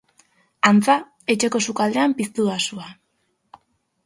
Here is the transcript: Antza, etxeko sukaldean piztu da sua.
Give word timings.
Antza, 0.71 0.95
etxeko 1.33 1.61
sukaldean 1.67 2.17
piztu 2.23 2.49
da 2.49 2.57
sua. 2.69 2.89